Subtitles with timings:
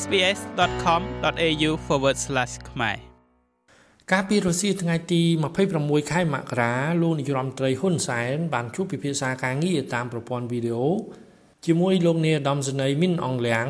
[0.00, 1.70] sbs.com.au/
[2.70, 2.96] ខ្មែរ
[4.10, 5.22] កាលពីរុស្ស៊ីថ្ងៃទី
[5.66, 6.72] 26ខែមករា
[7.02, 10.88] លោកនាយរដ្ឋមន្ត្រីហ៊ុនសែនបានជួបពិភាក្សាការងារតាមប្រព័ន្ធវីដេអូ
[11.66, 13.66] ជាមួយលោកនាយឧត្តមសេនីយ៍មីនអងលៀង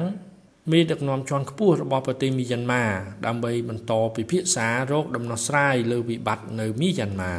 [0.72, 2.84] មេដឹកនាំជាន់ខ្ពស់របស់ប្រទេសមីយ៉ាន់ម៉ា
[3.26, 7.34] ដើម្បីបន្តពិភាក្សារោគដំណោះស្រាយលើវិបត្តិនៅមីយ៉ាន់ម៉ា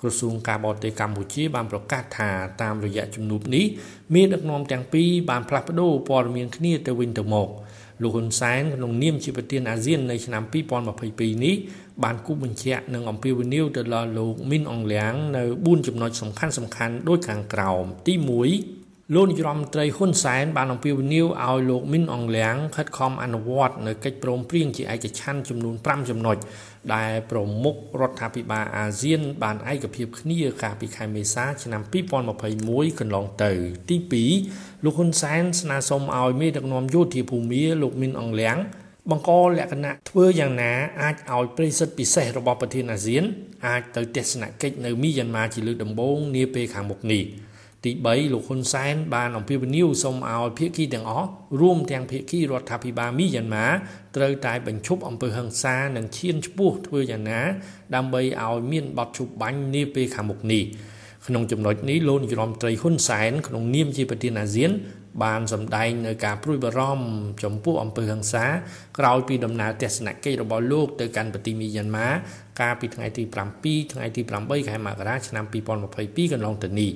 [0.00, 2.30] ក្រសួងការបរទេសកម្ពុជាបានប្រកាសថា
[2.62, 3.64] តាមរយៈជំនួបនេះ
[4.14, 7.48] មានដឹកនាំទាំងពីរបានផ្លាស់ប្ដូរព័ត៌មានគ្នាទៅវិញទៅមក
[8.02, 10.42] លោកហ៊ុនសែនក្នុងនាមជាប្រធានអាស៊ាន នៅឆ្នាំ
[10.92, 11.56] 2022នេះ
[12.02, 18.79] បានគូបញ្ជាក់នឹងអំពាវនាវទៅដល់លោកមីនអងលៀងនៅ4ចំណុចសំខាន់សំខាន់ដូចខាងក្រោមទី1
[19.14, 26.36] លោកនាយរដ្ឋមន្ត្រីហ៊ុនសែនបានអំពាវនាវឲ្យលោកមីនអងលៀងខិតខំអនុវត្តនៅកិច្ចព្រមព្រៀងជាឯកច្ឆន្ទចំនួន5ចំណុច
[26.94, 31.82] ដែលប្រមុខរដ្ឋាភិបាលអាស៊ាន បានឯកភាពគ្នាកាលពីខែមេសាឆ្នាំ
[32.40, 33.52] 2021កន្លងទៅ
[33.88, 33.96] ទី
[34.40, 38.56] 2លោកហ៊ុនសែនស្នើសុំឲ្យមេដឹកនាំយោធាភូមាលោកមីនអងលៀង
[39.10, 43.24] បង្កលក្ខណៈធ្វើយ៉ាងណាអាចឲ្យប្រិសិទ្ធពិសេសរបស់ប្រធានអាស៊ាន
[43.66, 47.24] អាចទៅទស្សនកិច្ចនៅមីយ៉ាន់ម៉ាជាលើកដំបូងនាពេលខាងមុខនេះ។
[47.84, 51.28] ទី3លោកហ៊ុនសែនបានអំពាវនាវសូមឲ្យភាគីទាំងអស់
[51.60, 53.66] រួមទាំងភាគីរដ្ឋាភិបាលមីយ៉ាន់ម៉ា
[54.16, 57.40] ត្រូវតែបញ្ឈប់អំពើហិង្សានិងឈានឆ្ពោះធ្វើយ៉ាងណា
[57.94, 60.64] ដើម្បីឲ្យមានបទឈប់បាញ់នាពេលខាងមុខនេះ
[61.26, 64.70] ក្នុងចំណុចនេះលោកនាយរដ្ឋមន្ត្រីហ៊ុនសែនក្នុងនាមជាប្រធានអាស៊ាន
[65.22, 68.46] បានសម្ដែងនៅការព្រួយបារម្ភចំពោះអំពើហិង្សា
[68.98, 72.08] ក្រោយពីដំណើរទស្សនកិច្ចរបស់លោកទៅកាន់ប្រទេសមីយ៉ាន់ម៉ា
[72.60, 75.44] កាលពីថ្ងៃទី7ថ្ងៃទី8ខែមករាឆ្នាំ
[75.88, 76.90] 2022កន្លងទៅនេះ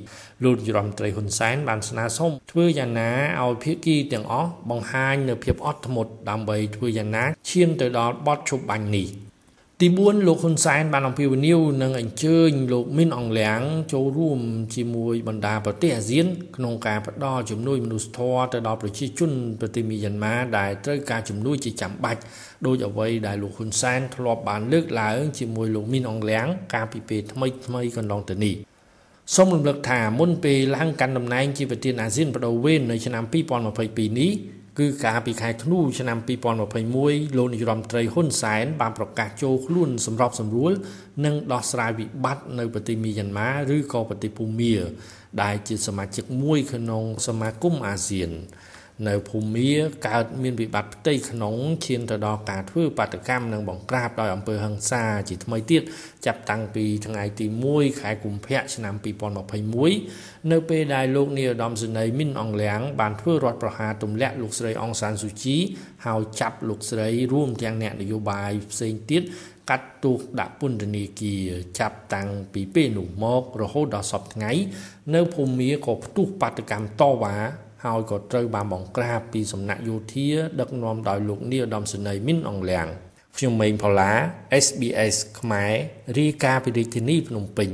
[0.45, 3.11] លោករដ្ឋមន្ត្រីហ៊ុនសែនបានស្នើសុំធ្វើយ៉ាងណា
[3.43, 9.09] ឲ្យភាគីទាំងអស់បង្ហាញនូវភាពអត់ធ្មត់ដើម្បីធ្វើយ៉ាងណាឈានទៅដល់បទឈប់បាញ់នេះ
[9.81, 13.61] ទី4លោកហ៊ុនសែនបានអំពាវនាវនិងអញ្ជើញលោកមីនអងលៀង
[13.93, 14.41] ចូលរួម
[14.75, 22.21] ជាមួយបណ្ដាប្រទេសអាស៊ាន ក្នុងការផ្តល់ជំនួយមនុស្សធម៌ទៅដល់ប្រជាជនប្រទេសមីយ៉ាន់ម៉ាដែលត្រូវការជំនួយជាចាំបាច់
[22.67, 28.55] ដោយអ្វីដែលលោកហ៊ុនសែនធ្លាប់បានលើកឡើងជាមួយលោកមីនអងលៀងកាលពីពេលថ្មីថ្មីកន្លងទៅនេះ
[29.35, 33.25] សូមរំលឹកថាមុនពេលឡើងកាន់តំណែងជាប្រធានអាស៊ានបដូវវេននៅឆ្នាំ
[33.73, 34.33] 2022នេះ
[34.79, 36.19] គឺកាលពីខែធ្នូឆ្នាំ
[36.79, 40.73] 2021លោកនាយរដ្ឋមន្ត្រីហ៊ុនសែនបានប្រកាសចូលខ្លួនសម្របសម្រួល
[41.25, 44.75] និងដោះស្រាយវិបត្តិនៅប្រទេសមីយ៉ាន់ម៉ាឬក៏ប្រទេសភូមា
[45.43, 48.31] ដែលជាសមាជិកមួយក្នុងសមាគមអាស៊ាន
[49.09, 49.73] នៅភូមា
[50.09, 51.55] កើតមានវិបត្តិផ្ទៃក្នុង
[51.87, 55.83] ឈានទៅដល់ការធ្វើបាតកម្មនិងបង្ក្រាបដោយអំពើហិង្សាជាថ្មីទៀត
[56.27, 58.95] ចាប់តាំងពីថ្ងៃទី1ខែកុម្ភៈឆ្នាំ
[59.73, 65.57] 2021នៅពេលដែលលោកនាយឧត្តមសេនីយ៍មីនអងលៀងបានធ្វើរដ្ឋប្រហារទម្លាក់លោកស្រីអង្សានស៊ូជី
[66.07, 69.23] ហើយចាប់លោកស្រីរួមទាំងអ្នកនយោបាយផ្សេងទៀត
[69.71, 74.51] កាត់ទោសដាក់ពន្ធនាគារចាប់តាំងពីពេលនោះមករហូតដល់សពថ្ងៃ
[75.15, 77.37] នៅភូមិក៏ផ្ទុះបាតកម្មតវ៉ា
[77.85, 80.29] ហើយក៏ត្រូវបានបង្ក្រាបពីសំណាក់យោធា
[80.61, 82.87] ដឹកនាំដោយលោកនាយឧត្តមសេនីយ៍មីនអងលៀង
[83.37, 84.13] ខ្ញុំម៉េងផល្លា
[84.65, 85.73] SBS ខ្មែរ
[86.19, 87.71] រាយការណ៍ពីរាជធានីភ្នំពេញ